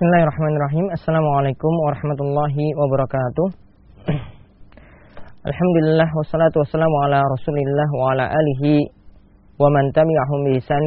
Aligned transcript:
Bismillahirrahmanirrahim. 0.00 0.86
Assalamualaikum 0.96 1.72
warahmatullahi 1.84 2.72
wabarakatuh. 2.72 3.46
Alhamdulillah 5.52 6.08
wassalatu 6.16 6.64
wassalamu 6.64 6.96
ala 7.04 7.20
Rasulillah 7.20 7.88
wa 7.92 8.16
ala 8.16 8.32
alihi 8.32 8.88
wa 9.60 9.68
man 9.68 9.92
tabi'ahum 9.92 10.48
bi 10.48 10.56
ihsan. 10.56 10.80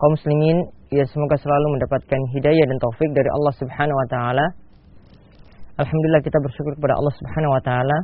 Kaum 0.00 0.16
muslimin, 0.16 0.64
ya 0.96 1.04
semoga 1.04 1.36
selalu 1.36 1.76
mendapatkan 1.76 2.20
hidayah 2.40 2.64
dan 2.72 2.76
taufik 2.80 3.12
dari 3.12 3.28
Allah 3.28 3.52
Subhanahu 3.60 4.00
wa 4.00 4.08
taala. 4.08 4.46
Alhamdulillah 5.76 6.24
kita 6.24 6.40
bersyukur 6.40 6.72
kepada 6.80 6.96
Allah 6.96 7.12
Subhanahu 7.20 7.52
wa 7.52 7.60
taala. 7.60 7.98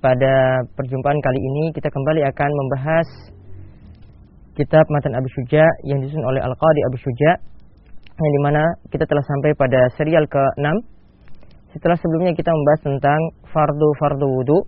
Pada 0.00 0.32
perjumpaan 0.80 1.20
kali 1.20 1.40
ini 1.52 1.64
kita 1.76 1.92
kembali 1.92 2.24
akan 2.32 2.48
membahas 2.48 3.08
kitab 4.56 4.88
Matan 4.88 5.20
Abu 5.20 5.28
Syuja 5.36 5.68
yang 5.84 6.00
disusun 6.00 6.24
oleh 6.24 6.40
Al-Qadi 6.40 6.80
Abu 6.88 6.96
Syuja 6.96 7.59
yang 8.20 8.32
di 8.36 8.40
mana 8.44 8.62
kita 8.92 9.04
telah 9.08 9.24
sampai 9.24 9.56
pada 9.56 9.80
serial 9.96 10.28
ke-6 10.28 10.68
setelah 11.72 11.96
sebelumnya 11.96 12.34
kita 12.34 12.50
membahas 12.50 12.80
tentang 12.82 13.20
fardu-fardu 13.48 14.26
wudhu 14.26 14.58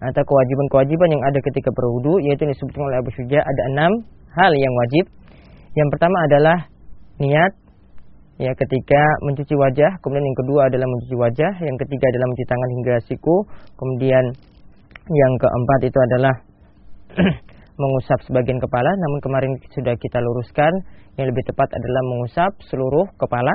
atau 0.00 0.22
kewajiban-kewajiban 0.24 1.08
yang 1.12 1.22
ada 1.22 1.38
ketika 1.44 1.70
berwudhu 1.72 2.18
yaitu 2.24 2.48
yang 2.48 2.52
disebutkan 2.56 2.82
oleh 2.88 2.98
Abu 2.98 3.10
Syuja 3.14 3.38
ada 3.44 3.62
enam 3.72 3.92
hal 4.32 4.52
yang 4.56 4.72
wajib. 4.74 5.04
Yang 5.76 5.88
pertama 5.94 6.16
adalah 6.26 6.58
niat 7.20 7.52
ya 8.40 8.52
ketika 8.56 9.02
mencuci 9.20 9.52
wajah 9.52 10.00
kemudian 10.00 10.24
yang 10.24 10.38
kedua 10.40 10.60
adalah 10.72 10.88
mencuci 10.88 11.16
wajah 11.20 11.52
yang 11.60 11.76
ketiga 11.76 12.08
adalah 12.08 12.26
mencuci 12.32 12.48
tangan 12.48 12.70
hingga 12.72 12.94
siku 13.04 13.36
kemudian 13.76 14.24
yang 15.12 15.32
keempat 15.36 15.80
itu 15.84 15.98
adalah 16.00 16.34
mengusap 17.80 18.20
sebagian 18.28 18.60
kepala 18.60 18.92
namun 18.92 19.18
kemarin 19.24 19.52
sudah 19.72 19.96
kita 19.96 20.20
luruskan. 20.20 20.72
Yang 21.18 21.34
lebih 21.34 21.44
tepat 21.52 21.68
adalah 21.72 22.02
mengusap 22.06 22.52
seluruh 22.68 23.08
kepala. 23.16 23.52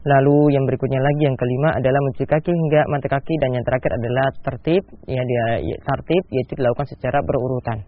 Lalu 0.00 0.56
yang 0.56 0.64
berikutnya 0.64 0.96
lagi 0.96 1.28
yang 1.28 1.36
kelima 1.36 1.76
adalah 1.76 2.00
mencuci 2.00 2.24
kaki 2.24 2.48
hingga 2.48 2.88
mata 2.88 3.08
kaki 3.12 3.34
dan 3.36 3.52
yang 3.52 3.64
terakhir 3.68 3.92
adalah 4.00 4.26
tertib 4.40 4.82
ya 5.04 5.20
dia 5.20 5.46
ya, 5.60 5.76
tertib 5.76 6.22
yaitu 6.32 6.56
dilakukan 6.56 6.88
secara 6.88 7.20
berurutan. 7.20 7.84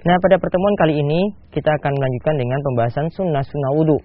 Nah 0.00 0.16
pada 0.16 0.40
pertemuan 0.40 0.74
kali 0.80 0.96
ini 0.96 1.20
kita 1.52 1.68
akan 1.76 1.92
melanjutkan 1.92 2.34
dengan 2.40 2.58
pembahasan 2.64 3.06
sunnah 3.12 3.44
sunnah 3.44 3.72
wudhu 3.76 4.00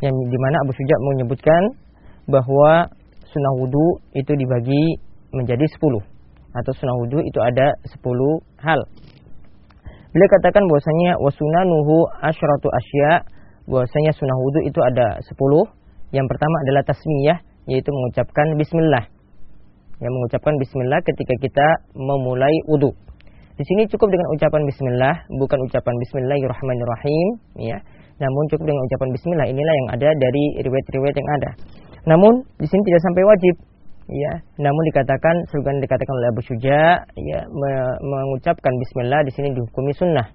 yang 0.00 0.16
di 0.16 0.38
mana 0.40 0.56
Abu 0.64 0.72
Suja 0.72 0.96
menyebutkan 1.12 1.62
bahwa 2.24 2.88
sunnah 3.28 3.54
wudhu 3.60 4.00
itu 4.16 4.32
dibagi 4.32 4.96
menjadi 5.36 5.60
10 5.60 5.76
atau 6.56 6.72
sunnah 6.72 6.96
wudhu 7.04 7.20
itu 7.20 7.38
ada 7.44 7.68
10 7.84 8.00
hal 8.64 8.80
Beliau 10.16 10.32
katakan 10.32 10.64
bahwasanya 10.64 11.20
wasunanuhu 11.20 12.08
asyratu 12.24 12.72
asya, 12.72 13.20
bahwasanya 13.68 14.16
sunnah 14.16 14.32
wudu 14.48 14.64
itu 14.64 14.80
ada 14.80 15.20
10. 15.20 15.28
Yang 16.16 16.26
pertama 16.32 16.56
adalah 16.64 16.88
tasmiyah, 16.88 17.44
yaitu 17.68 17.92
mengucapkan 17.92 18.56
bismillah. 18.56 19.12
Yang 20.00 20.12
mengucapkan 20.16 20.56
bismillah 20.56 21.04
ketika 21.04 21.36
kita 21.36 21.66
memulai 21.92 22.56
wudu. 22.64 22.96
Di 23.60 23.64
sini 23.68 23.84
cukup 23.92 24.08
dengan 24.08 24.32
ucapan 24.32 24.64
bismillah, 24.64 25.14
bukan 25.36 25.58
ucapan 25.68 25.94
bismillahirrahmanirrahim, 26.00 27.28
ya. 27.60 27.76
Namun 28.16 28.42
cukup 28.48 28.72
dengan 28.72 28.88
ucapan 28.88 29.08
bismillah 29.12 29.46
inilah 29.52 29.74
yang 29.84 29.88
ada 30.00 30.08
dari 30.16 30.44
riwayat-riwayat 30.64 31.16
yang 31.20 31.30
ada. 31.36 31.50
Namun 32.08 32.40
di 32.56 32.64
sini 32.64 32.80
tidak 32.88 33.04
sampai 33.04 33.20
wajib, 33.20 33.54
ya 34.06 34.32
namun 34.62 34.82
dikatakan 34.94 35.34
sebagaimana 35.50 35.82
dikatakan 35.82 36.14
oleh 36.14 36.28
Abu 36.30 36.42
Syuja 36.46 36.80
ya 37.18 37.40
me 37.50 37.72
mengucapkan 38.00 38.72
bismillah 38.78 39.20
di 39.26 39.32
sini 39.34 39.54
dihukumi 39.54 39.92
sunnah. 39.94 40.26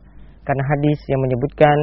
Karena 0.41 0.63
hadis 0.73 0.99
yang 1.07 1.21
menyebutkan 1.21 1.77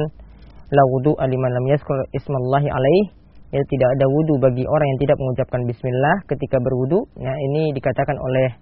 la 0.69 0.83
wudu 0.93 1.15
aliman 1.17 1.51
lam 1.55 1.65
yazkur 1.71 1.97
ismallahi 2.13 2.69
alaih 2.69 3.05
ya 3.49 3.63
tidak 3.65 3.89
ada 3.97 4.05
wudu 4.05 4.35
bagi 4.37 4.63
orang 4.67 4.87
yang 4.93 4.99
tidak 5.01 5.17
mengucapkan 5.17 5.61
bismillah 5.65 6.15
ketika 6.29 6.57
berwudu. 6.61 7.05
Ya 7.17 7.33
ini 7.51 7.73
dikatakan 7.73 8.15
oleh 8.19 8.53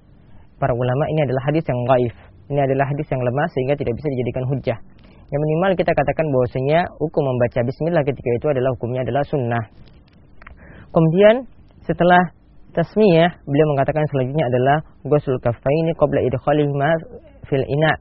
para 0.57 0.71
ulama 0.71 1.03
ini 1.11 1.25
adalah 1.27 1.43
hadis 1.49 1.65
yang 1.67 1.81
gaif 1.85 2.15
ini 2.47 2.59
adalah 2.63 2.87
hadis 2.87 3.07
yang 3.11 3.21
lemah 3.21 3.47
sehingga 3.51 3.75
tidak 3.75 3.93
bisa 3.99 4.07
dijadikan 4.07 4.43
hujah 4.47 4.77
yang 5.27 5.41
minimal 5.43 5.75
kita 5.75 5.91
katakan 5.91 6.25
bahwasanya 6.31 6.79
hukum 7.03 7.19
membaca 7.27 7.59
bismillah 7.59 8.03
ketika 8.07 8.29
itu 8.31 8.47
adalah 8.47 8.71
hukumnya 8.79 9.03
adalah 9.03 9.27
sunnah. 9.27 9.63
Kemudian 10.87 11.43
setelah 11.83 12.31
tasmiyah 12.75 13.31
beliau 13.45 13.67
mengatakan 13.75 14.03
selanjutnya 14.11 14.45
adalah 14.47 14.77
ghusl 15.05 15.35
kaffaini 15.43 15.91
qabla 15.95 16.19
idkhalihima 16.25 16.89
fil 17.47 17.63
ina 17.63 17.93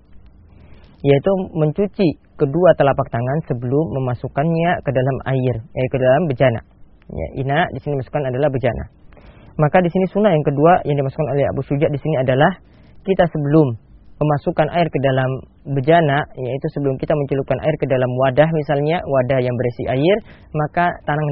yaitu 1.05 1.33
mencuci 1.55 2.09
kedua 2.37 2.71
telapak 2.77 3.09
tangan 3.13 3.39
sebelum 3.49 3.85
memasukkannya 4.01 4.71
ke 4.83 4.91
dalam 4.93 5.17
air 5.31 5.57
eh, 5.63 5.89
ke 5.93 5.97
dalam 6.01 6.27
bejana. 6.29 6.61
Ya 7.07 7.27
ina 7.39 7.59
di 7.71 7.79
sini 7.81 7.95
masukkan 8.01 8.27
adalah 8.27 8.51
bejana. 8.51 8.85
Maka 9.57 9.81
di 9.81 9.89
sini 9.89 10.05
sunnah 10.11 10.35
yang 10.35 10.45
kedua 10.45 10.85
yang 10.85 11.01
dimasukkan 11.01 11.29
oleh 11.33 11.45
Abu 11.49 11.63
Suja 11.65 11.89
di 11.89 11.97
sini 11.97 12.21
adalah 12.21 12.53
kita 13.07 13.25
sebelum 13.31 13.79
memasukkan 14.17 14.73
air 14.73 14.89
ke 14.89 14.99
dalam 15.05 15.31
bejana 15.77 16.25
yaitu 16.41 16.67
sebelum 16.73 16.97
kita 16.97 17.13
mencelupkan 17.13 17.61
air 17.61 17.77
ke 17.77 17.85
dalam 17.85 18.09
wadah 18.25 18.49
misalnya 18.49 18.97
wadah 19.05 19.39
yang 19.45 19.53
berisi 19.53 19.85
air 19.93 20.17
maka 20.57 20.89
tangan 21.05 21.27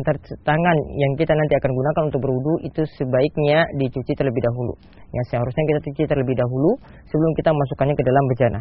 tangan 0.45 0.77
yang 0.93 1.12
kita 1.17 1.33
nanti 1.33 1.56
akan 1.56 1.71
gunakan 1.73 2.03
untuk 2.12 2.21
berwudu 2.21 2.55
itu 2.67 2.84
sebaiknya 3.00 3.65
dicuci 3.81 4.12
terlebih 4.12 4.43
dahulu. 4.44 4.77
Ya 5.17 5.23
seharusnya 5.33 5.65
kita 5.65 5.81
cuci 5.89 6.03
terlebih 6.05 6.37
dahulu 6.37 6.77
sebelum 7.09 7.33
kita 7.41 7.56
memasukkannya 7.56 7.97
ke 7.97 8.05
dalam 8.05 8.25
bejana. 8.28 8.61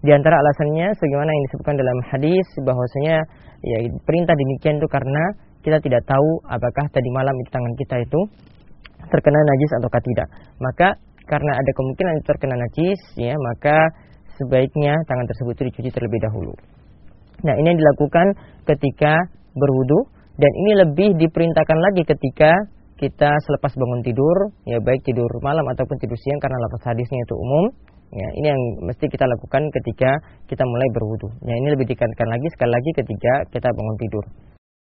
Di 0.00 0.10
antara 0.16 0.40
alasannya 0.40 0.96
sebagaimana 0.96 1.30
yang 1.30 1.42
disebutkan 1.52 1.76
dalam 1.76 1.98
hadis 2.08 2.46
bahwasanya 2.64 3.16
ya 3.60 3.78
perintah 4.02 4.34
demikian 4.34 4.80
itu 4.80 4.88
karena 4.88 5.22
kita 5.60 5.76
tidak 5.84 6.02
tahu 6.08 6.40
apakah 6.48 6.88
tadi 6.88 7.08
malam 7.12 7.36
itu 7.36 7.50
tangan 7.52 7.74
kita 7.76 7.96
itu 8.00 8.20
terkena 9.12 9.38
najis 9.44 9.70
ataukah 9.76 10.02
tidak. 10.02 10.28
Maka 10.56 10.88
karena 11.30 11.52
ada 11.54 11.70
kemungkinan 11.78 12.14
terkena 12.26 12.58
najis 12.58 12.98
ya 13.14 13.38
maka 13.38 13.94
sebaiknya 14.34 14.98
tangan 15.06 15.26
tersebut 15.30 15.52
itu 15.54 15.62
dicuci 15.70 15.90
terlebih 15.94 16.18
dahulu. 16.26 16.52
Nah, 17.46 17.54
ini 17.56 17.72
yang 17.72 17.78
dilakukan 17.78 18.26
ketika 18.66 19.14
berwudu 19.54 20.10
dan 20.40 20.52
ini 20.66 20.72
lebih 20.82 21.08
diperintahkan 21.20 21.78
lagi 21.78 22.02
ketika 22.08 22.52
kita 22.96 23.32
selepas 23.48 23.72
bangun 23.72 24.04
tidur, 24.04 24.36
ya 24.68 24.76
baik 24.80 25.00
tidur 25.04 25.28
malam 25.40 25.64
ataupun 25.72 25.96
tidur 25.96 26.16
siang 26.20 26.40
karena 26.40 26.56
lafaz 26.68 26.92
hadisnya 26.92 27.20
itu 27.24 27.36
umum. 27.36 27.64
Ya, 28.10 28.28
ini 28.42 28.46
yang 28.50 28.62
mesti 28.90 29.06
kita 29.06 29.22
lakukan 29.22 29.70
ketika 29.70 30.10
kita 30.50 30.66
mulai 30.66 30.88
berwudu. 30.90 31.30
Ya, 31.46 31.54
ini 31.54 31.78
lebih 31.78 31.86
ditekankan 31.86 32.26
lagi 32.26 32.48
sekali 32.58 32.72
lagi 32.74 32.90
ketika 32.98 33.32
kita 33.54 33.68
bangun 33.70 33.96
tidur. 34.02 34.24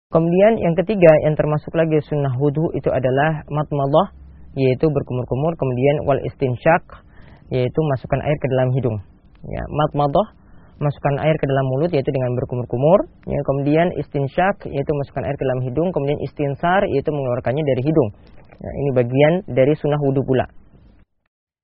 Kemudian 0.07 0.53
yang 0.61 0.71
ketiga 0.77 1.11
yang 1.27 1.35
termasuk 1.35 1.73
lagi 1.75 1.99
sunnah 2.05 2.31
wudu 2.39 2.71
itu 2.77 2.87
adalah 2.87 3.43
matmadah 3.51 4.26
yaitu 4.55 4.85
berkumur-kumur 4.87 5.53
kemudian 5.57 5.95
wal 6.07 6.21
istinsyak 6.23 6.83
yaitu 7.51 7.79
masukkan 7.95 8.21
air 8.23 8.37
ke 8.39 8.47
dalam 8.51 8.69
hidung. 8.75 8.97
Ya 9.47 9.63
matmadah 9.71 10.35
masukkan 10.77 11.15
air 11.25 11.33
ke 11.41 11.45
dalam 11.49 11.65
mulut 11.73 11.91
yaitu 11.91 12.11
dengan 12.13 12.37
berkumur-kumur. 12.37 13.09
Ya 13.25 13.39
kemudian 13.43 13.87
istinsyak 13.97 14.67
yaitu 14.69 14.91
masukkan 15.03 15.23
air 15.25 15.35
ke 15.35 15.43
dalam 15.43 15.61
hidung. 15.67 15.89
Kemudian 15.91 16.19
istinsar 16.23 16.85
yaitu 16.87 17.09
mengeluarkannya 17.11 17.63
dari 17.63 17.81
hidung. 17.83 18.09
Ya, 18.57 18.71
ini 18.73 18.89
bagian 18.97 19.33
dari 19.53 19.73
sunnah 19.77 20.01
wudhu 20.01 20.25
pula. 20.25 20.49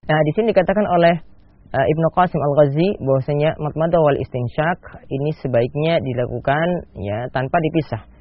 Nah 0.03 0.19
di 0.19 0.31
sini 0.36 0.53
dikatakan 0.53 0.86
oleh 0.86 1.15
uh, 1.74 1.86
Ibnu 1.89 2.07
Qasim 2.13 2.38
Al-Ghazi 2.38 3.01
bahwasanya 3.01 3.57
matmadah 3.57 4.00
wal 4.03 4.19
istinsyak 4.19 4.79
ini 5.09 5.31
sebaiknya 5.41 5.97
dilakukan 6.03 6.68
ya 7.01 7.27
tanpa 7.33 7.57
dipisah 7.63 8.12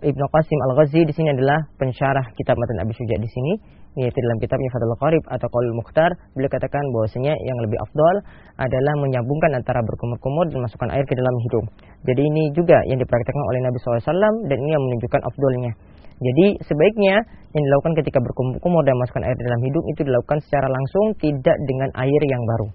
Ibnu 0.00 0.24
Qasim 0.32 0.58
Al-Ghazi 0.72 1.04
di 1.04 1.12
sini 1.12 1.28
adalah 1.28 1.60
pensyarah 1.76 2.24
kitab 2.32 2.56
Matan 2.56 2.88
Abi 2.88 2.92
Syuja 2.96 3.20
di 3.20 3.28
sini 3.28 3.52
yaitu 4.00 4.16
dalam 4.16 4.38
kitabnya 4.40 4.70
Fadl 4.72 4.94
Qarib 4.96 5.24
atau 5.28 5.46
Qaul 5.50 5.74
Mukhtar 5.76 6.10
beliau 6.32 6.48
katakan 6.48 6.80
bahwasanya 6.94 7.34
yang 7.34 7.58
lebih 7.66 7.76
afdol 7.82 8.16
adalah 8.56 8.94
menyambungkan 9.02 9.58
antara 9.58 9.82
berkumur-kumur 9.82 10.48
dan 10.48 10.62
masukkan 10.62 10.88
air 10.94 11.02
ke 11.04 11.18
dalam 11.18 11.34
hidung. 11.44 11.66
Jadi 12.06 12.22
ini 12.22 12.42
juga 12.54 12.78
yang 12.86 12.96
dipraktikkan 12.96 13.44
oleh 13.50 13.60
Nabi 13.66 13.76
SAW 13.82 14.46
dan 14.46 14.56
ini 14.56 14.70
yang 14.70 14.84
menunjukkan 14.86 15.20
afdolnya. 15.26 15.72
Jadi 16.18 16.46
sebaiknya 16.62 17.16
yang 17.52 17.62
dilakukan 17.68 17.92
ketika 18.00 18.18
berkumur-kumur 18.22 18.82
dan 18.86 18.94
masukkan 19.02 19.24
air 19.26 19.36
ke 19.36 19.44
dalam 19.44 19.60
hidung 19.66 19.84
itu 19.90 20.00
dilakukan 20.06 20.38
secara 20.46 20.66
langsung 20.70 21.04
tidak 21.18 21.56
dengan 21.66 21.90
air 21.98 22.22
yang 22.24 22.42
baru. 22.56 22.68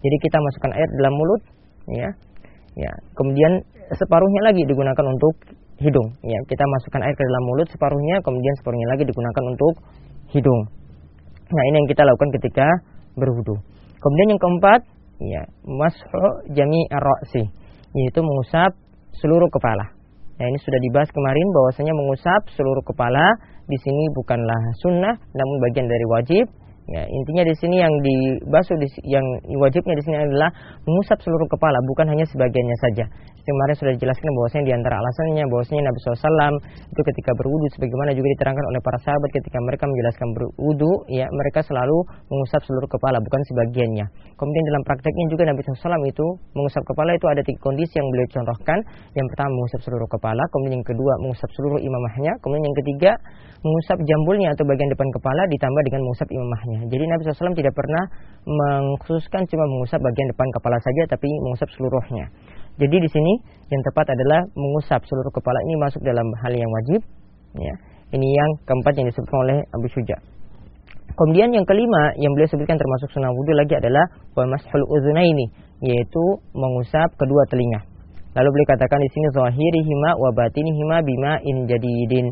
Jadi 0.00 0.16
kita 0.18 0.38
masukkan 0.40 0.72
air 0.74 0.88
dalam 0.96 1.14
mulut 1.14 1.42
ya. 1.92 2.10
Ya, 2.78 2.92
kemudian 3.18 3.66
separuhnya 3.92 4.40
lagi 4.46 4.62
digunakan 4.62 5.02
untuk 5.02 5.34
hidung. 5.80 6.08
Ya, 6.20 6.38
kita 6.44 6.64
masukkan 6.64 7.00
air 7.08 7.14
ke 7.16 7.24
dalam 7.24 7.42
mulut 7.48 7.68
separuhnya, 7.72 8.20
kemudian 8.20 8.54
separuhnya 8.60 8.88
lagi 8.92 9.04
digunakan 9.08 9.44
untuk 9.48 9.74
hidung. 10.36 10.60
Nah, 11.50 11.64
ini 11.72 11.76
yang 11.82 11.88
kita 11.88 12.02
lakukan 12.04 12.30
ketika 12.38 12.66
berwudu. 13.16 13.56
Kemudian 13.98 14.36
yang 14.36 14.40
keempat, 14.40 14.80
ya, 15.24 15.42
mashu 15.66 16.24
jami 16.52 16.80
ar-ra'si, 16.92 17.44
yaitu 17.96 18.20
mengusap 18.20 18.76
seluruh 19.18 19.48
kepala. 19.50 19.96
Nah, 20.40 20.46
ini 20.48 20.58
sudah 20.62 20.80
dibahas 20.80 21.10
kemarin 21.12 21.46
bahwasanya 21.52 21.92
mengusap 21.92 22.40
seluruh 22.56 22.80
kepala 22.86 23.36
di 23.68 23.76
sini 23.76 24.04
bukanlah 24.16 24.62
sunnah 24.82 25.14
namun 25.14 25.56
bagian 25.68 25.86
dari 25.86 26.06
wajib 26.10 26.44
Ya, 26.90 27.06
intinya 27.06 27.46
di 27.46 27.54
sini 27.54 27.78
yang 27.78 27.94
dibasuh 28.02 28.74
di, 28.74 28.90
yang 29.06 29.22
wajibnya 29.62 29.94
di 29.94 30.02
sini 30.02 30.26
adalah 30.26 30.50
mengusap 30.82 31.22
seluruh 31.22 31.46
kepala, 31.46 31.78
bukan 31.86 32.10
hanya 32.10 32.26
sebagiannya 32.26 32.76
saja. 32.82 33.06
Kemarin 33.46 33.74
sudah 33.78 33.92
dijelaskan 33.94 34.30
bahwasanya 34.36 34.64
di 34.68 34.74
antara 34.74 34.98
alasannya 34.98 35.44
bahwasanya 35.48 35.82
Nabi 35.86 35.98
SAW 36.02 36.54
itu 36.92 37.02
ketika 37.02 37.30
berwudu 37.34 37.66
sebagaimana 37.78 38.10
juga 38.14 38.28
diterangkan 38.36 38.62
oleh 38.62 38.80
para 38.82 38.98
sahabat 39.06 39.30
ketika 39.32 39.58
mereka 39.62 39.84
menjelaskan 39.86 40.28
berwudu, 40.34 40.92
ya 41.10 41.26
mereka 41.30 41.62
selalu 41.62 41.98
mengusap 42.26 42.60
seluruh 42.66 42.90
kepala, 42.90 43.22
bukan 43.22 43.40
sebagiannya. 43.54 44.06
Kemudian 44.34 44.64
dalam 44.74 44.82
prakteknya 44.82 45.24
juga 45.30 45.42
Nabi 45.46 45.60
SAW 45.62 46.04
itu 46.10 46.26
mengusap 46.58 46.82
kepala 46.90 47.10
itu 47.14 47.26
ada 47.30 47.42
tiga 47.46 47.60
kondisi 47.62 47.94
yang 48.02 48.08
beliau 48.10 48.28
contohkan. 48.34 48.78
Yang 49.14 49.26
pertama 49.30 49.50
mengusap 49.54 49.80
seluruh 49.86 50.08
kepala, 50.10 50.42
kemudian 50.50 50.82
yang 50.82 50.86
kedua 50.86 51.12
mengusap 51.22 51.50
seluruh 51.54 51.78
imamahnya, 51.78 52.32
kemudian 52.42 52.64
yang 52.66 52.76
ketiga 52.82 53.12
mengusap 53.60 53.98
jambulnya 54.04 54.48
atau 54.56 54.64
bagian 54.64 54.88
depan 54.88 55.08
kepala 55.12 55.42
ditambah 55.52 55.82
dengan 55.84 56.00
mengusap 56.08 56.28
imamahnya. 56.32 56.79
Jadi 56.88 57.04
Nabi 57.04 57.20
SAW 57.26 57.52
tidak 57.52 57.74
pernah 57.76 58.04
mengkhususkan 58.46 59.44
cuma 59.44 59.64
mengusap 59.68 60.00
bagian 60.00 60.28
depan 60.32 60.48
kepala 60.56 60.78
saja, 60.80 61.02
tapi 61.10 61.28
mengusap 61.44 61.68
seluruhnya. 61.76 62.32
Jadi 62.80 62.96
di 62.96 63.08
sini 63.12 63.32
yang 63.68 63.82
tepat 63.84 64.08
adalah 64.14 64.40
mengusap 64.56 65.04
seluruh 65.04 65.32
kepala 65.34 65.58
ini 65.68 65.74
masuk 65.76 66.00
dalam 66.00 66.24
hal 66.40 66.52
yang 66.54 66.70
wajib. 66.70 67.00
Ya. 67.60 67.74
Ini 68.10 68.26
yang 68.26 68.50
keempat 68.64 68.96
yang 68.96 69.06
disebutkan 69.06 69.38
oleh 69.44 69.58
Abu 69.70 69.86
Syuja. 69.92 70.16
Kemudian 71.14 71.50
yang 71.52 71.66
kelima 71.66 72.14
yang 72.16 72.32
beliau 72.32 72.48
sebutkan 72.48 72.78
termasuk 72.78 73.10
sunnah 73.12 73.34
wudhu 73.34 73.52
lagi 73.52 73.74
adalah 73.76 74.06
wa 74.38 74.46
mashul 74.46 74.82
ini 75.20 75.52
yaitu 75.82 76.24
mengusap 76.54 77.12
kedua 77.18 77.44
telinga. 77.50 77.82
Lalu 78.30 78.48
beliau 78.54 78.68
katakan 78.72 78.98
di 79.02 79.10
sini 79.10 79.26
zahirihima 79.34 80.10
wa 80.16 80.30
batinihima 80.30 80.96
bima 81.02 81.32
in 81.42 81.66
jadidin 81.66 82.30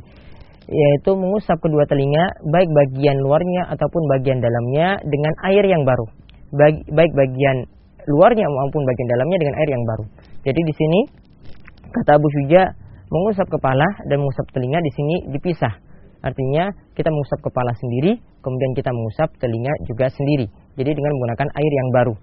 yaitu 0.68 1.16
mengusap 1.16 1.56
kedua 1.64 1.88
telinga 1.88 2.28
baik 2.44 2.68
bagian 2.68 3.16
luarnya 3.24 3.72
ataupun 3.72 4.02
bagian 4.12 4.38
dalamnya 4.44 5.00
dengan 5.00 5.32
air 5.48 5.64
yang 5.64 5.82
baru. 5.88 6.06
Baik, 6.52 7.12
bagian 7.16 7.56
luarnya 8.08 8.44
maupun 8.48 8.84
bagian 8.84 9.08
dalamnya 9.08 9.38
dengan 9.40 9.54
air 9.64 9.70
yang 9.72 9.84
baru. 9.84 10.04
Jadi 10.44 10.60
di 10.64 10.74
sini 10.76 11.00
kata 11.92 12.20
Abu 12.20 12.28
Syuja 12.36 12.68
mengusap 13.08 13.48
kepala 13.48 13.84
dan 14.08 14.20
mengusap 14.20 14.44
telinga 14.52 14.80
di 14.84 14.92
sini 14.92 15.14
dipisah. 15.32 15.72
Artinya 16.20 16.68
kita 16.92 17.08
mengusap 17.08 17.40
kepala 17.40 17.72
sendiri, 17.78 18.20
kemudian 18.44 18.72
kita 18.76 18.90
mengusap 18.92 19.28
telinga 19.40 19.72
juga 19.88 20.12
sendiri. 20.12 20.50
Jadi 20.76 20.90
dengan 20.92 21.16
menggunakan 21.16 21.48
air 21.56 21.72
yang 21.72 21.88
baru. 21.94 22.14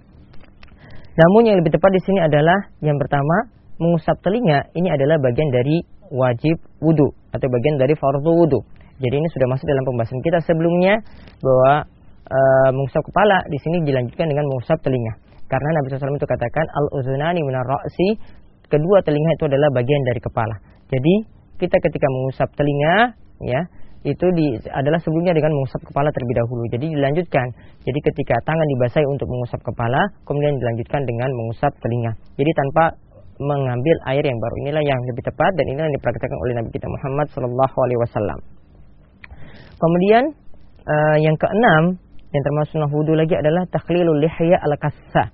Namun 1.16 1.42
yang 1.48 1.58
lebih 1.64 1.72
tepat 1.74 1.92
di 1.96 2.02
sini 2.04 2.20
adalah 2.22 2.60
yang 2.84 3.00
pertama 3.00 3.55
mengusap 3.82 4.18
telinga 4.24 4.72
ini 4.76 4.88
adalah 4.92 5.20
bagian 5.20 5.50
dari 5.52 5.84
wajib 6.14 6.62
wudhu 6.80 7.12
atau 7.34 7.48
bagian 7.50 7.76
dari 7.82 7.94
fardu 7.98 8.32
wudhu. 8.32 8.62
Jadi 8.96 9.16
ini 9.20 9.28
sudah 9.36 9.48
masuk 9.52 9.68
dalam 9.68 9.84
pembahasan 9.84 10.20
kita 10.24 10.40
sebelumnya 10.48 11.04
bahwa 11.44 11.84
e, 12.24 12.40
mengusap 12.72 13.04
kepala 13.12 13.44
di 13.52 13.60
sini 13.60 13.84
dilanjutkan 13.84 14.32
dengan 14.32 14.48
mengusap 14.48 14.80
telinga. 14.80 15.20
Karena 15.52 15.70
Nabi 15.78 15.92
SAW 15.92 16.16
itu 16.16 16.30
katakan 16.30 16.66
al 16.72 16.86
uzunani 16.96 17.44
minar 17.44 17.68
kedua 18.72 18.98
telinga 19.04 19.32
itu 19.36 19.46
adalah 19.52 19.70
bagian 19.76 20.02
dari 20.08 20.22
kepala. 20.24 20.56
Jadi 20.90 21.14
kita 21.60 21.76
ketika 21.80 22.08
mengusap 22.08 22.50
telinga 22.56 23.20
ya 23.44 23.62
itu 24.06 24.26
di, 24.38 24.54
adalah 24.70 25.02
sebelumnya 25.02 25.34
dengan 25.34 25.50
mengusap 25.58 25.82
kepala 25.82 26.14
terlebih 26.14 26.38
dahulu. 26.46 26.64
Jadi 26.70 26.94
dilanjutkan. 26.94 27.48
Jadi 27.82 28.00
ketika 28.06 28.38
tangan 28.46 28.68
dibasahi 28.78 29.06
untuk 29.10 29.26
mengusap 29.26 29.66
kepala, 29.66 29.98
kemudian 30.30 30.54
dilanjutkan 30.62 31.02
dengan 31.10 31.34
mengusap 31.34 31.74
telinga. 31.82 32.14
Jadi 32.38 32.52
tanpa 32.54 32.94
mengambil 33.40 33.96
air 34.12 34.24
yang 34.24 34.40
baru. 34.40 34.56
Inilah 34.68 34.84
yang 34.84 35.00
lebih 35.12 35.24
tepat 35.28 35.52
dan 35.56 35.66
inilah 35.72 35.86
yang 35.92 35.98
dipraktikkan 36.00 36.40
oleh 36.40 36.54
Nabi 36.60 36.70
kita 36.72 36.88
Muhammad 36.88 37.28
Sallallahu 37.36 37.78
Alaihi 37.84 38.00
Wasallam. 38.00 38.40
Kemudian 39.76 40.24
uh, 40.88 41.18
yang 41.20 41.36
keenam 41.36 41.84
yang 42.32 42.44
termasuk 42.44 42.76
sunnah 42.76 42.92
lagi 42.92 43.36
adalah 43.36 43.64
takhlilul 43.72 44.20
lihya 44.20 44.60
al 44.60 44.76
kassa 44.76 45.32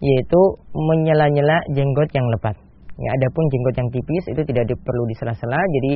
yaitu 0.00 0.40
menyela-nyela 0.72 1.60
jenggot 1.76 2.08
yang 2.16 2.24
lebat. 2.32 2.56
Ya, 3.00 3.10
adapun 3.16 3.44
jenggot 3.52 3.74
yang 3.76 3.88
tipis 3.92 4.24
itu 4.28 4.42
tidak 4.48 4.68
perlu 4.84 5.04
disela-sela, 5.08 5.56
jadi 5.56 5.92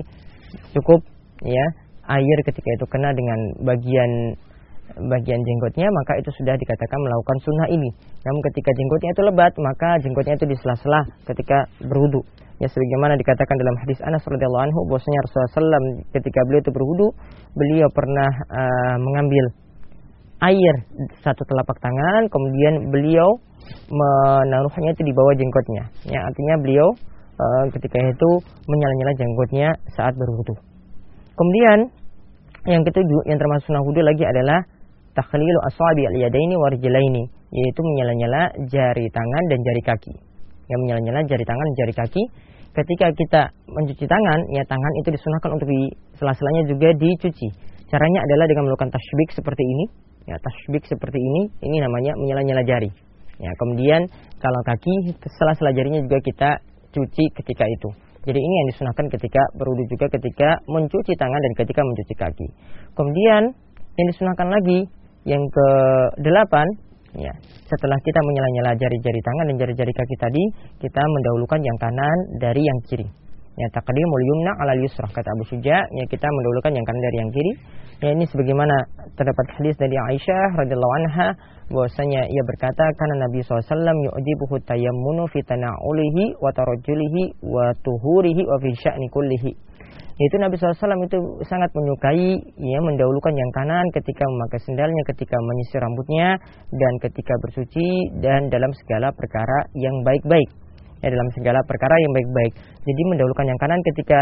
cukup 0.76 1.00
ya 1.44 1.64
air 2.08 2.38
ketika 2.44 2.69
itu 2.81 2.87
kena 2.88 3.12
dengan 3.17 3.38
bagian 3.64 4.37
bagian 4.94 5.40
jenggotnya 5.42 5.88
maka 5.90 6.20
itu 6.20 6.31
sudah 6.38 6.54
dikatakan 6.54 6.98
melakukan 7.00 7.36
sunnah 7.42 7.69
ini. 7.72 7.90
Namun 8.22 8.40
ketika 8.52 8.70
jenggotnya 8.76 9.10
itu 9.10 9.22
lebat 9.26 9.52
maka 9.58 9.88
jenggotnya 10.00 10.34
itu 10.38 10.46
disela-sela 10.46 11.00
ketika 11.26 11.66
berwudu. 11.82 12.22
Ya 12.62 12.70
sebagaimana 12.70 13.19
dikatakan 13.19 13.56
dalam 13.58 13.76
hadis 13.82 13.98
Anas 14.06 14.22
radhiyallahu 14.22 14.64
anhu 14.70 14.81
bahwasanya 14.86 15.20
Rasulullah 15.26 15.52
SAW 15.58 15.86
ketika 16.14 16.40
beliau 16.46 16.62
itu 16.62 16.70
berwudu 16.70 17.06
beliau 17.58 17.88
pernah 17.90 18.31
uh, 18.31 18.96
mengambil 19.02 19.44
air 20.38 20.75
satu 21.26 21.42
telapak 21.50 21.75
tangan 21.82 22.31
kemudian 22.31 22.94
beliau 22.94 23.26
menaruhnya 23.90 24.94
itu 24.94 25.02
di 25.02 25.12
bawah 25.16 25.34
jenggotnya. 25.34 25.82
Ya 26.06 26.20
artinya 26.22 26.54
beliau 26.62 26.88
uh, 27.40 27.64
ketika 27.75 27.98
itu 27.98 28.31
menyala-nyala 28.70 29.12
jenggotnya 29.19 29.69
saat 29.98 30.14
berwudu. 30.14 30.54
Kemudian 31.34 31.90
yang 32.64 32.82
ketujuh 32.86 33.28
yang 33.28 33.36
termasuk 33.36 33.69
sunnah 33.69 33.82
wudu 33.84 34.00
lagi 34.00 34.25
adalah 34.25 34.64
takhlilu 35.14 35.61
asabi 35.70 36.02
al-yadaini 36.11 36.55
wa 36.58 36.69
rijlaini 36.75 37.25
yaitu 37.55 37.81
menyala-nyala 37.81 38.50
jari 38.66 39.06
tangan 39.14 39.44
dan 39.46 39.58
jari 39.62 39.82
kaki. 39.87 40.14
Yang 40.66 40.81
menyala-nyala 40.87 41.20
jari 41.31 41.44
tangan 41.46 41.64
dan 41.64 41.76
jari 41.78 41.94
kaki 41.94 42.22
ketika 42.75 43.06
kita 43.14 43.43
mencuci 43.70 44.05
tangan 44.11 44.38
ya 44.50 44.66
tangan 44.66 44.93
itu 45.00 45.14
disunahkan 45.14 45.50
untuk 45.55 45.69
di 45.70 45.94
sela-selanya 46.19 46.62
juga 46.66 46.90
dicuci. 46.99 47.49
Caranya 47.87 48.20
adalah 48.26 48.50
dengan 48.50 48.66
melakukan 48.66 48.90
tasbik 48.90 49.31
seperti 49.31 49.62
ini. 49.62 49.84
Ya, 50.25 50.40
tasbik 50.40 50.82
seperti 50.88 51.20
ini 51.20 51.52
ini 51.62 51.78
namanya 51.78 52.17
menyala-nyala 52.19 52.67
jari. 52.67 52.90
Ya, 53.38 53.52
kemudian 53.60 54.08
kalau 54.43 54.60
kaki 54.67 55.14
sela-sela 55.38 55.70
jarinya 55.76 56.02
juga 56.02 56.19
kita 56.19 56.50
cuci 56.90 57.25
ketika 57.38 57.64
itu. 57.70 57.90
Jadi 58.25 58.40
ini 58.40 58.55
yang 58.64 58.69
disunahkan 58.72 59.06
ketika 59.12 59.43
berwudu 59.60 59.84
juga 59.93 60.08
ketika 60.08 60.56
mencuci 60.64 61.12
tangan 61.12 61.40
dan 61.44 61.52
ketika 61.60 61.81
mencuci 61.84 62.14
kaki. 62.17 62.46
Kemudian 62.96 63.52
yang 63.94 64.06
disunahkan 64.10 64.49
lagi 64.49 64.88
yang 65.24 65.43
ke 65.48 65.69
delapan, 66.20 66.66
ya, 67.16 67.32
setelah 67.64 67.98
kita 68.00 68.20
menyela-nyela 68.20 68.72
jari-jari 68.76 69.20
tangan 69.24 69.44
dan 69.52 69.56
jari-jari 69.56 69.93
kaki 69.93 70.16
tadi, 70.20 70.44
kita 70.84 71.02
mendahulukan 71.02 71.60
yang 71.64 71.78
kanan 71.81 72.19
dari 72.40 72.62
yang 72.64 72.81
kiri. 72.84 73.08
Ya, 73.54 73.69
taqdimul 73.70 74.24
yumna 74.26 74.52
ala 74.60 74.74
yusrah 74.82 75.08
kata 75.08 75.31
Abu 75.31 75.46
Suja, 75.46 75.78
ya 75.81 76.04
kita 76.10 76.26
mendahulukan 76.26 76.72
yang 76.74 76.84
kanan 76.84 77.02
dari 77.02 77.16
yang 77.22 77.31
kiri. 77.32 77.52
Ya 78.02 78.10
ini 78.10 78.26
sebagaimana 78.26 78.74
terdapat 79.14 79.46
hadis 79.56 79.78
dari 79.78 79.94
Aisyah 79.94 80.60
radhiyallahu 80.60 80.94
anha 81.00 81.28
bahwasanya 81.72 82.26
ia 82.26 82.43
berkata 82.44 82.84
karena 83.00 83.24
Nabi 83.24 83.40
SAW 83.40 83.64
yu'jibuhu 83.64 84.60
tayammunu 84.66 85.24
fi 85.32 85.40
tana'ulihi 85.40 86.36
wa 86.43 86.50
tarajjulihi 86.52 87.40
wa 87.46 87.72
tuhurihi 87.81 88.43
kullihi 89.08 89.50
yaitu 90.15 90.36
Nabi 90.39 90.55
SAW 90.55 90.79
itu 91.03 91.19
sangat 91.51 91.74
menyukai 91.74 92.39
ya 92.55 92.79
mendahulukan 92.86 93.34
yang 93.34 93.51
kanan 93.51 93.82
ketika 93.91 94.22
memakai 94.22 94.60
sendalnya, 94.63 95.03
ketika 95.10 95.34
menyisir 95.34 95.82
rambutnya, 95.82 96.39
dan 96.70 96.93
ketika 97.03 97.34
bersuci 97.43 98.15
dan 98.22 98.46
dalam 98.46 98.70
segala 98.84 99.10
perkara 99.10 99.67
yang 99.74 99.94
baik-baik. 100.06 100.46
Ya 101.03 101.10
dalam 101.10 101.29
segala 101.34 101.60
perkara 101.67 101.93
yang 101.98 102.13
baik-baik. 102.15 102.53
Jadi 102.86 103.03
mendahulukan 103.10 103.44
yang 103.44 103.58
kanan 103.60 103.81
ketika 103.93 104.20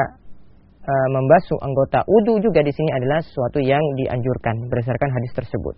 uh, 0.82 1.08
membasuh 1.14 1.58
anggota 1.62 2.02
wudhu 2.08 2.42
juga 2.42 2.64
di 2.64 2.72
sini 2.74 2.90
adalah 2.96 3.22
sesuatu 3.22 3.62
yang 3.62 3.82
dianjurkan 4.00 4.66
berdasarkan 4.66 5.10
hadis 5.12 5.32
tersebut. 5.36 5.76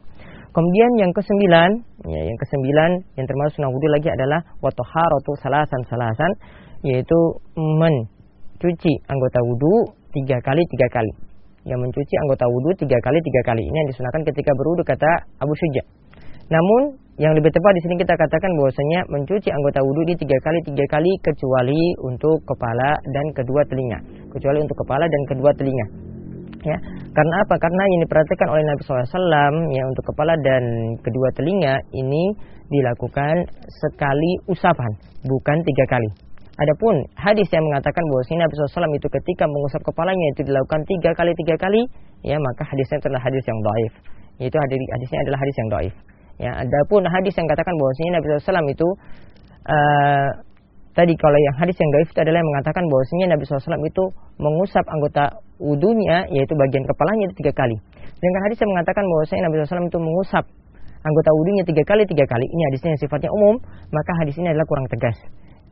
Kemudian 0.54 0.90
yang 1.02 1.10
kesembilan, 1.10 1.70
ya, 2.06 2.20
yang 2.30 2.38
kesembilan 2.38 2.90
yang 3.18 3.26
termasuk 3.26 3.58
sunnah 3.58 3.74
wudhu 3.74 3.88
lagi 3.90 4.08
adalah 4.14 4.40
watoharatu 4.62 5.34
salasan 5.42 5.82
salasan, 5.90 6.30
yaitu 6.86 7.18
mencuci 8.64 8.96
anggota 9.12 9.44
wudhu 9.44 9.92
tiga 10.16 10.40
kali 10.40 10.64
tiga 10.72 10.88
kali. 10.88 11.12
Yang 11.68 11.84
mencuci 11.84 12.14
anggota 12.24 12.48
wudhu 12.48 12.72
tiga 12.80 12.96
kali 13.04 13.20
tiga 13.20 13.40
kali. 13.44 13.60
Ini 13.60 13.76
yang 13.76 13.88
disunahkan 13.92 14.24
ketika 14.24 14.56
berwudhu 14.56 14.80
kata 14.88 15.10
Abu 15.44 15.52
Syuja. 15.52 15.84
Namun 16.48 16.96
yang 17.20 17.36
lebih 17.36 17.52
tepat 17.52 17.72
di 17.76 17.80
sini 17.84 17.94
kita 18.00 18.16
katakan 18.16 18.48
bahwasanya 18.56 19.04
mencuci 19.12 19.52
anggota 19.52 19.84
wudhu 19.84 20.08
ini 20.08 20.16
tiga 20.16 20.40
kali 20.40 20.58
tiga 20.64 20.84
kali 20.88 21.12
kecuali 21.20 21.82
untuk 22.08 22.40
kepala 22.48 22.96
dan 23.04 23.26
kedua 23.36 23.60
telinga. 23.68 23.98
Kecuali 24.32 24.58
untuk 24.64 24.80
kepala 24.80 25.04
dan 25.12 25.22
kedua 25.28 25.50
telinga. 25.60 25.86
Ya, 26.64 26.80
karena 27.12 27.34
apa? 27.44 27.60
Karena 27.60 27.82
ini 27.92 28.08
diperhatikan 28.08 28.48
oleh 28.48 28.64
Nabi 28.64 28.80
SAW 28.88 29.68
ya 29.68 29.84
untuk 29.84 30.04
kepala 30.08 30.32
dan 30.40 30.64
kedua 31.04 31.28
telinga 31.36 31.76
ini 31.92 32.32
dilakukan 32.72 33.44
sekali 33.84 34.40
usapan, 34.48 34.96
bukan 35.28 35.60
tiga 35.60 35.84
kali. 35.92 36.23
Adapun 36.54 36.94
hadis 37.18 37.50
yang 37.50 37.66
mengatakan 37.66 38.02
bahwa 38.06 38.22
Nabi 38.38 38.52
SAW 38.54 38.94
itu 38.94 39.08
ketika 39.10 39.44
mengusap 39.50 39.82
kepalanya 39.82 40.26
itu 40.38 40.46
dilakukan 40.46 40.86
tiga 40.86 41.10
kali 41.18 41.34
tiga 41.34 41.58
kali, 41.58 41.82
ya 42.22 42.38
maka 42.38 42.62
hadisnya 42.62 43.02
adalah 43.02 43.20
hadis 43.26 43.42
yang 43.42 43.58
doif. 43.58 43.92
Itu 44.38 44.56
hadisnya 44.58 45.18
adalah 45.26 45.38
hadis 45.42 45.56
yang 45.58 45.68
doif. 45.70 45.94
Ya, 46.34 46.50
adapun 46.62 47.06
hadis 47.06 47.34
yang 47.34 47.46
katakan 47.46 47.74
bahwa 47.78 47.92
Nabi 48.10 48.26
SAW 48.38 48.66
itu 48.70 48.88
uh, 49.66 50.28
tadi 50.94 51.14
kalau 51.18 51.38
yang 51.38 51.54
hadis 51.58 51.74
yang 51.78 51.90
doif 51.90 52.08
itu 52.10 52.20
adalah 52.22 52.38
yang 52.38 52.50
mengatakan 52.54 52.82
bahwa 52.86 53.02
Nabi 53.34 53.42
SAW 53.46 53.82
itu 53.82 54.04
mengusap 54.38 54.84
anggota 54.86 55.24
wudhunya 55.58 56.30
yaitu 56.30 56.54
bagian 56.54 56.86
kepalanya 56.86 57.30
itu 57.30 57.34
tiga 57.42 57.52
kali. 57.54 57.76
Sedangkan 58.14 58.42
hadis 58.50 58.58
yang 58.62 58.70
mengatakan 58.70 59.02
bahwasanya 59.06 59.42
Nabi 59.50 59.54
SAW 59.62 59.90
itu 59.90 59.98
mengusap 59.98 60.44
anggota 61.02 61.30
wudhunya 61.34 61.62
tiga 61.66 61.82
kali 61.82 62.02
tiga 62.06 62.24
kali. 62.30 62.46
Ini 62.46 62.62
hadisnya 62.70 62.94
yang 62.94 63.00
sifatnya 63.02 63.30
umum, 63.34 63.58
maka 63.90 64.10
hadis 64.22 64.34
ini 64.38 64.54
adalah 64.54 64.66
kurang 64.70 64.86
tegas. 64.86 65.18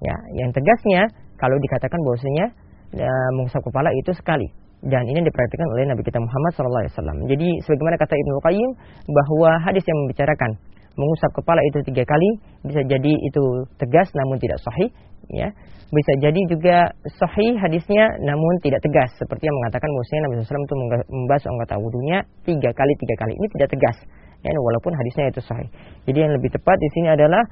Ya, 0.02 0.16
yang 0.34 0.50
tegasnya 0.50 1.06
kalau 1.38 1.54
dikatakan 1.62 1.98
bahwasanya 2.02 2.46
ya, 2.90 3.12
mengusap 3.38 3.62
kepala 3.62 3.94
itu 3.94 4.10
sekali. 4.18 4.50
Dan 4.82 5.06
ini 5.06 5.22
diperhatikan 5.22 5.66
oleh 5.78 5.86
Nabi 5.86 6.02
kita 6.02 6.18
Muhammad 6.18 6.52
SAW. 6.58 7.30
Jadi 7.30 7.48
sebagaimana 7.62 7.94
kata 8.02 8.18
Ibnu 8.18 8.34
Qayyim 8.42 8.70
bahwa 9.06 9.50
hadis 9.62 9.86
yang 9.86 9.94
membicarakan 10.02 10.58
mengusap 10.98 11.30
kepala 11.38 11.62
itu 11.70 11.78
tiga 11.88 12.04
kali 12.04 12.28
bisa 12.66 12.84
jadi 12.84 13.12
itu 13.14 13.42
tegas 13.80 14.10
namun 14.12 14.36
tidak 14.42 14.58
sahih 14.60 14.90
ya. 15.30 15.48
Bisa 15.92 16.12
jadi 16.18 16.40
juga 16.50 16.90
sahih 17.20 17.54
hadisnya 17.62 18.10
namun 18.26 18.52
tidak 18.64 18.82
tegas. 18.82 19.12
Seperti 19.22 19.46
yang 19.46 19.56
mengatakan 19.62 19.86
bahwasanya 19.86 20.20
Nabi 20.26 20.32
SAW 20.42 20.66
itu 20.66 20.76
membahas 21.14 21.44
anggota 21.46 21.74
wudhunya 21.78 22.18
tiga 22.42 22.70
kali 22.74 22.92
tiga 22.98 23.14
kali. 23.22 23.32
Ini 23.38 23.46
tidak 23.54 23.68
tegas 23.78 23.96
ya 24.42 24.50
walaupun 24.50 24.92
hadisnya 24.98 25.30
itu 25.30 25.40
sahih. 25.46 25.68
Jadi 26.10 26.18
yang 26.26 26.32
lebih 26.34 26.50
tepat 26.50 26.76
di 26.82 26.88
sini 26.90 27.08
adalah 27.14 27.42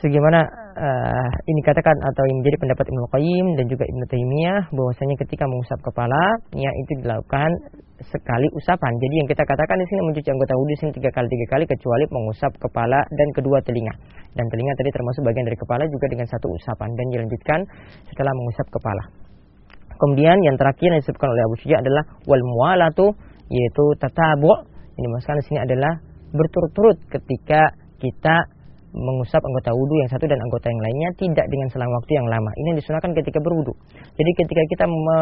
sebagaimana 0.00 0.40
uh, 0.80 1.28
ini 1.44 1.60
katakan 1.60 1.92
atau 1.92 2.24
yang 2.24 2.40
menjadi 2.40 2.56
pendapat 2.56 2.88
Ibnu 2.88 3.04
Qayyim 3.12 3.46
dan 3.60 3.64
juga 3.68 3.84
Ibnu 3.84 4.04
Taimiyah 4.08 4.60
bahwasanya 4.72 5.16
ketika 5.20 5.44
mengusap 5.44 5.78
kepala 5.84 6.40
ya 6.56 6.72
itu 6.72 7.04
dilakukan 7.04 7.50
sekali 8.00 8.48
usapan. 8.56 8.92
Jadi 8.96 9.14
yang 9.20 9.28
kita 9.28 9.44
katakan 9.44 9.76
di 9.76 9.86
sini 9.92 10.00
mencuci 10.08 10.28
anggota 10.32 10.56
wudhu 10.56 10.74
sini 10.80 10.92
tiga 10.96 11.12
kali 11.12 11.28
tiga 11.28 11.46
kali 11.52 11.64
kecuali 11.68 12.04
mengusap 12.08 12.52
kepala 12.56 13.04
dan 13.12 13.28
kedua 13.36 13.60
telinga. 13.60 13.92
Dan 14.32 14.48
telinga 14.48 14.72
tadi 14.80 14.88
termasuk 14.88 15.20
bagian 15.20 15.44
dari 15.44 15.58
kepala 15.60 15.84
juga 15.84 16.06
dengan 16.08 16.26
satu 16.32 16.48
usapan 16.48 16.88
dan 16.96 17.06
dilanjutkan 17.12 17.60
setelah 18.08 18.32
mengusap 18.32 18.66
kepala. 18.72 19.04
Kemudian 20.00 20.40
yang 20.40 20.56
terakhir 20.56 20.96
yang 20.96 21.00
disebutkan 21.04 21.28
oleh 21.28 21.42
Abu 21.44 21.56
Syuja 21.60 21.76
adalah 21.84 22.02
wal 22.24 22.40
mualatu 22.40 23.12
yaitu 23.52 23.84
tatabu. 24.00 24.64
Ini 24.96 25.06
maksudnya 25.12 25.44
di 25.44 25.44
sini 25.44 25.58
adalah 25.60 25.92
berturut-turut 26.32 26.96
ketika 27.12 27.76
kita 28.00 28.48
mengusap 28.90 29.38
anggota 29.38 29.70
wudhu 29.74 29.94
yang 30.02 30.10
satu 30.10 30.26
dan 30.26 30.38
anggota 30.38 30.66
yang 30.66 30.80
lainnya 30.82 31.10
tidak 31.18 31.46
dengan 31.46 31.68
selang 31.70 31.90
waktu 31.90 32.12
yang 32.18 32.26
lama. 32.26 32.50
Ini 32.58 32.70
disunahkan 32.78 33.10
ketika 33.14 33.38
berwudhu. 33.38 33.74
Jadi 34.18 34.30
ketika 34.44 34.62
kita 34.66 34.84
me 34.90 35.20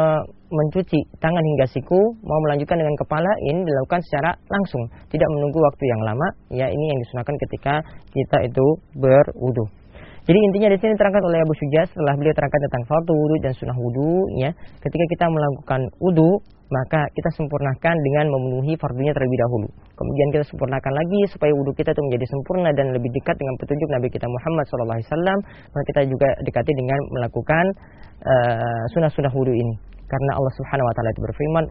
mencuci 0.48 1.00
tangan 1.20 1.44
hingga 1.44 1.66
siku, 1.68 2.00
mau 2.24 2.40
melanjutkan 2.48 2.80
dengan 2.80 2.96
kepala, 2.96 3.28
ini 3.44 3.60
dilakukan 3.68 4.00
secara 4.08 4.32
langsung, 4.48 4.88
tidak 5.12 5.28
menunggu 5.36 5.60
waktu 5.60 5.84
yang 5.84 6.00
lama. 6.00 6.28
Ya, 6.48 6.66
ini 6.72 6.84
yang 6.88 6.98
disunahkan 7.04 7.36
ketika 7.36 7.74
kita 8.16 8.38
itu 8.48 8.66
berwudhu. 8.96 9.77
Jadi 10.28 10.44
intinya 10.44 10.68
di 10.68 10.76
sini 10.76 10.92
terangkat 10.92 11.24
oleh 11.24 11.40
Abu 11.40 11.56
Syuja 11.56 11.88
setelah 11.88 12.12
beliau 12.12 12.36
terangkan 12.36 12.60
tentang 12.68 12.84
fardu 12.84 13.12
wudhu 13.16 13.36
dan 13.40 13.52
sunnah 13.56 13.72
wudhu, 13.80 14.28
ya, 14.36 14.52
ketika 14.84 15.04
kita 15.16 15.24
melakukan 15.24 15.88
wudhu, 16.04 16.44
maka 16.68 17.08
kita 17.16 17.32
sempurnakan 17.32 17.96
dengan 17.96 18.28
memenuhi 18.28 18.76
fardunya 18.76 19.16
terlebih 19.16 19.40
dahulu. 19.40 19.72
Kemudian 19.96 20.28
kita 20.36 20.44
sempurnakan 20.52 20.92
lagi 20.92 21.32
supaya 21.32 21.48
wudhu 21.56 21.72
kita 21.72 21.96
itu 21.96 22.02
menjadi 22.12 22.26
sempurna 22.28 22.68
dan 22.76 22.92
lebih 22.92 23.08
dekat 23.08 23.40
dengan 23.40 23.56
petunjuk 23.56 23.88
Nabi 23.88 24.08
kita 24.12 24.26
Muhammad 24.28 24.64
SAW. 24.68 25.40
Maka 25.72 25.84
kita 25.96 26.00
juga 26.04 26.28
dekati 26.44 26.72
dengan 26.76 27.00
melakukan 27.08 27.64
uh, 28.28 28.84
sunnah-sunnah 28.92 29.32
wudhu 29.32 29.56
ini. 29.56 29.87
Karena 30.08 30.32
Allah 30.40 30.52
Subhanahu 30.56 30.88
wa 30.88 30.94
taala 30.96 31.08
itu 31.12 31.20
berfirman, 31.20 31.64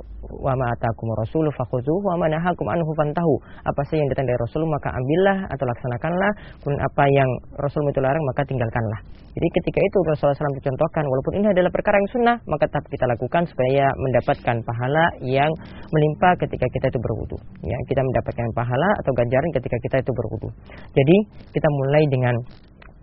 "Wa 0.45 0.53
ma 0.53 0.69
atakum 0.69 1.09
rasulu 1.17 1.49
fakhuzuhu 1.57 2.05
wa 2.05 2.21
ma 2.21 2.29
nahakum 2.29 2.69
anhu 2.69 2.91
fantahu." 2.93 3.33
Apa 3.65 3.81
saja 3.89 4.05
yang 4.05 4.09
datang 4.13 4.29
dari 4.29 4.37
Rasul 4.37 4.61
maka 4.69 4.93
ambillah 4.93 5.49
atau 5.49 5.65
laksanakanlah, 5.65 6.31
kemudian 6.61 6.81
apa 6.85 7.03
yang 7.09 7.29
Rasul 7.57 7.81
itu 7.89 7.97
larang 7.97 8.21
maka 8.29 8.45
tinggalkanlah. 8.45 9.01
Jadi 9.37 9.47
ketika 9.53 9.79
itu 9.85 9.97
Rasulullah 10.01 10.33
SAW 10.33 10.57
dicontohkan, 10.57 11.05
walaupun 11.05 11.33
ini 11.37 11.47
adalah 11.53 11.69
perkara 11.69 12.01
yang 12.01 12.09
sunnah, 12.09 12.37
maka 12.49 12.65
tetap 12.65 12.89
kita 12.89 13.05
lakukan 13.05 13.45
supaya 13.45 13.85
mendapatkan 14.01 14.55
pahala 14.65 15.05
yang 15.21 15.51
melimpa 15.93 16.33
ketika 16.41 16.65
kita 16.73 16.89
itu 16.89 16.97
berwudu. 16.97 17.37
Ya, 17.61 17.77
kita 17.85 18.01
mendapatkan 18.01 18.49
pahala 18.57 18.89
atau 18.97 19.13
ganjaran 19.13 19.49
ketika 19.53 19.77
kita 19.77 20.01
itu 20.01 20.09
berwudu. 20.09 20.49
Jadi 20.89 21.17
kita 21.53 21.69
mulai 21.69 22.03
dengan 22.09 22.33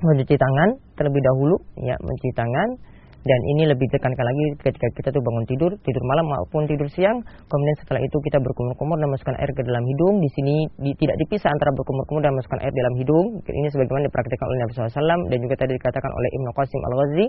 mencuci 0.03 0.35
tangan 0.35 0.69
terlebih 0.99 1.23
dahulu, 1.23 1.55
ya 1.87 1.95
mencuci 2.03 2.31
tangan 2.35 2.69
dan 3.25 3.41
ini 3.57 3.65
lebih 3.65 3.89
tekankan 3.89 4.21
lagi 4.21 4.45
ketika 4.61 4.85
kita 5.01 5.09
tuh 5.09 5.25
bangun 5.25 5.45
tidur, 5.49 5.73
tidur 5.81 6.03
malam 6.05 6.29
maupun 6.29 6.69
tidur 6.69 6.85
siang. 6.93 7.25
Kemudian 7.25 7.77
setelah 7.81 8.05
itu 8.05 8.21
kita 8.21 8.37
berkumur-kumur 8.37 9.01
dan 9.01 9.09
masukkan 9.09 9.33
air 9.41 9.49
ke 9.49 9.65
dalam 9.65 9.81
hidung. 9.81 10.21
Di 10.21 10.29
sini 10.37 10.69
di, 10.77 10.93
tidak 11.01 11.17
dipisah 11.25 11.49
antara 11.49 11.73
berkumur-kumur 11.73 12.21
dan 12.21 12.37
masukkan 12.37 12.61
air 12.61 12.69
dalam 12.77 12.95
hidung. 13.01 13.41
Ini 13.49 13.69
sebagaimana 13.73 14.13
dipraktikkan 14.13 14.45
oleh 14.45 14.59
Nabi 14.61 14.73
SAW 14.77 15.25
dan 15.33 15.39
juga 15.41 15.55
tadi 15.57 15.73
dikatakan 15.73 16.11
oleh 16.13 16.29
Ibnu 16.37 16.51
Qasim 16.53 16.81
Al-Ghazi 16.85 17.27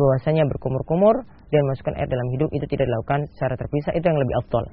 bahwasanya 0.00 0.44
berkumur-kumur 0.48 1.14
dan 1.52 1.62
masukkan 1.68 1.94
air 2.00 2.08
dalam 2.08 2.26
hidung 2.32 2.48
itu 2.56 2.64
tidak 2.64 2.88
dilakukan 2.88 3.28
secara 3.36 3.54
terpisah. 3.60 3.92
Itu 3.92 4.04
yang 4.08 4.16
lebih 4.16 4.34
afdol. 4.40 4.64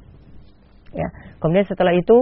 Ya. 0.96 1.08
Kemudian 1.44 1.68
setelah 1.68 1.92
itu 1.92 2.16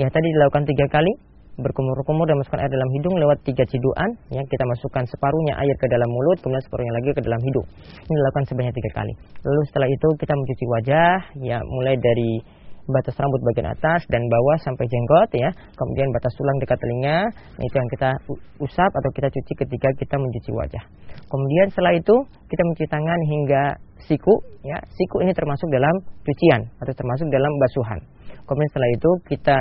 ya 0.00 0.08
tadi 0.08 0.24
dilakukan 0.32 0.64
tiga 0.64 0.88
kali 0.88 1.12
berkumur-kumur 1.60 2.26
dan 2.26 2.36
masukkan 2.40 2.60
air 2.64 2.72
dalam 2.72 2.88
hidung 2.96 3.14
lewat 3.16 3.38
tiga 3.44 3.64
ciduan. 3.68 4.10
Ya 4.32 4.42
kita 4.44 4.64
masukkan 4.66 5.04
separuhnya 5.06 5.54
air 5.60 5.76
ke 5.76 5.86
dalam 5.86 6.08
mulut 6.08 6.40
kemudian 6.40 6.64
separuhnya 6.64 6.94
lagi 6.96 7.10
ke 7.14 7.22
dalam 7.22 7.40
hidung. 7.40 7.66
Ini 8.08 8.14
dilakukan 8.16 8.44
sebanyak 8.48 8.74
tiga 8.74 8.90
kali. 8.96 9.12
Lalu 9.44 9.62
setelah 9.68 9.88
itu 9.88 10.08
kita 10.18 10.32
mencuci 10.34 10.64
wajah 10.68 11.14
ya 11.44 11.58
mulai 11.64 11.94
dari 12.00 12.60
batas 12.90 13.14
rambut 13.14 13.40
bagian 13.46 13.70
atas 13.70 14.02
dan 14.10 14.22
bawah 14.26 14.58
sampai 14.66 14.84
jenggot 14.90 15.30
ya. 15.36 15.50
Kemudian 15.78 16.10
batas 16.10 16.32
tulang 16.34 16.58
dekat 16.58 16.78
telinga 16.82 17.18
itu 17.62 17.74
yang 17.74 17.90
kita 17.94 18.10
usap 18.58 18.90
atau 18.90 19.10
kita 19.14 19.28
cuci 19.30 19.52
ketika 19.64 19.88
kita 19.96 20.16
mencuci 20.18 20.50
wajah. 20.52 20.84
Kemudian 21.30 21.66
setelah 21.70 21.94
itu 21.94 22.16
kita 22.50 22.62
mencuci 22.66 22.88
tangan 22.90 23.20
hingga 23.30 23.62
siku 24.10 24.34
ya. 24.66 24.78
Siku 24.90 25.22
ini 25.22 25.32
termasuk 25.32 25.70
dalam 25.70 25.94
cucian 26.26 26.60
atau 26.82 26.92
termasuk 26.92 27.26
dalam 27.30 27.52
basuhan. 27.62 28.00
Kemudian 28.44 28.70
setelah 28.74 28.90
itu 28.90 29.10
kita 29.30 29.56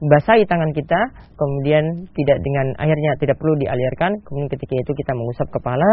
basahi 0.00 0.44
tangan 0.44 0.72
kita, 0.76 1.00
kemudian 1.40 2.08
tidak 2.12 2.38
dengan 2.44 2.66
airnya 2.80 3.12
tidak 3.16 3.36
perlu 3.40 3.56
dialirkan, 3.56 4.12
kemudian 4.24 4.50
ketika 4.52 4.74
itu 4.76 4.92
kita 4.92 5.12
mengusap 5.16 5.48
kepala, 5.48 5.92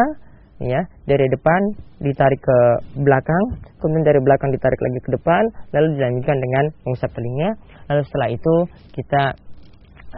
ya 0.62 0.82
dari 1.08 1.28
depan 1.32 1.62
ditarik 2.04 2.40
ke 2.40 2.58
belakang, 3.00 3.44
kemudian 3.80 4.06
dari 4.06 4.20
belakang 4.20 4.52
ditarik 4.52 4.80
lagi 4.80 5.00
ke 5.04 5.10
depan, 5.16 5.44
lalu 5.72 5.88
dilanjutkan 6.00 6.38
dengan 6.40 6.64
mengusap 6.84 7.10
telinga, 7.16 7.50
lalu 7.92 8.02
setelah 8.08 8.30
itu 8.32 8.56
kita 8.92 9.24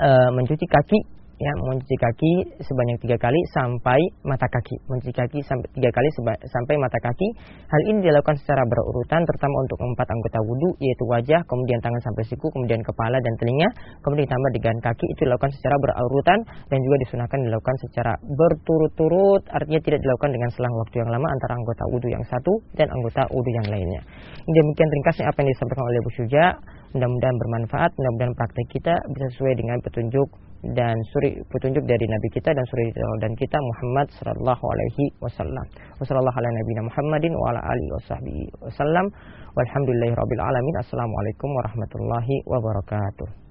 uh, 0.02 0.30
mencuci 0.34 0.66
kaki 0.66 1.00
ya 1.36 1.52
mencuci 1.68 1.96
kaki 2.00 2.32
sebanyak 2.64 2.98
tiga 3.04 3.18
kali 3.20 3.40
sampai 3.52 4.00
mata 4.24 4.48
kaki. 4.48 4.76
Mencuci 4.88 5.12
kaki 5.12 5.40
sampai 5.44 5.68
tiga 5.76 5.92
kali 5.92 6.08
sampai 6.48 6.76
mata 6.80 7.00
kaki. 7.04 7.28
Hal 7.68 7.82
ini 7.92 8.08
dilakukan 8.08 8.40
secara 8.40 8.64
berurutan 8.64 9.28
terutama 9.28 9.56
untuk 9.68 9.80
empat 9.84 10.08
anggota 10.08 10.40
wudhu 10.48 10.70
yaitu 10.80 11.04
wajah 11.08 11.42
kemudian 11.48 11.80
tangan 11.84 12.02
sampai 12.04 12.24
siku 12.28 12.48
kemudian 12.56 12.80
kepala 12.82 13.20
dan 13.20 13.34
telinga 13.40 13.70
kemudian 14.04 14.26
ditambah 14.28 14.52
dengan 14.56 14.76
kaki. 14.80 15.06
Itu 15.12 15.22
dilakukan 15.28 15.52
secara 15.56 15.76
berurutan 15.80 16.40
dan 16.72 16.80
juga 16.80 16.96
disunahkan 17.04 17.40
dilakukan 17.44 17.76
secara 17.84 18.14
berturut-turut. 18.24 19.44
Artinya 19.52 19.82
tidak 19.84 20.00
dilakukan 20.04 20.32
dengan 20.32 20.50
selang 20.56 20.74
waktu 20.80 20.96
yang 21.04 21.10
lama 21.12 21.28
antara 21.28 21.54
anggota 21.60 21.84
wudhu 21.92 22.08
yang 22.08 22.24
satu 22.32 22.54
dan 22.80 22.88
anggota 22.92 23.28
wudhu 23.32 23.52
yang 23.52 23.68
lainnya. 23.68 24.02
Demikian 24.46 24.90
ringkasnya 24.92 25.26
apa 25.28 25.44
yang 25.44 25.50
disampaikan 25.52 25.84
oleh 25.84 26.00
Bu 26.00 26.12
Syuja. 26.16 26.44
Mudah-mudahan 26.96 27.36
bermanfaat. 27.36 27.92
Mudah-mudahan 28.00 28.34
praktek 28.40 28.68
kita 28.72 28.94
bisa 29.12 29.26
sesuai 29.36 29.54
dengan 29.60 29.78
petunjuk 29.84 30.45
dan 30.64 30.96
suri 31.14 31.38
petunjuk 31.52 31.84
dari 31.86 32.06
nabi 32.08 32.28
kita 32.34 32.50
dan 32.56 32.66
suri 32.72 32.90
dan 33.22 33.32
kita 33.38 33.58
Muhammad 33.60 34.08
sallallahu 34.16 34.64
alaihi 34.64 35.06
wasallam. 35.22 35.66
Wassallallahu 36.02 36.38
ala 36.40 36.50
nabiyina 36.50 36.84
Muhammadin 36.90 37.34
wa 37.36 37.46
ala 37.54 37.62
alihi 37.62 37.92
wasahbihi 38.02 38.44
wasallam. 38.64 39.06
Walhamdulillahirabbil 39.56 40.42
alamin. 40.42 40.76
Assalamualaikum 40.82 41.50
warahmatullahi 41.54 42.36
wabarakatuh. 42.50 43.45